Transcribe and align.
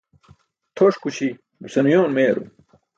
Tʰoṣkuśi 0.75 1.29
besan 1.61 1.85
uyoon 1.89 2.11
meyarum. 2.15 2.49